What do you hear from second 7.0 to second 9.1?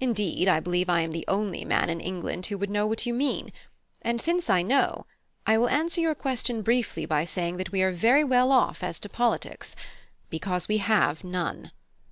by saying that we are very well off as to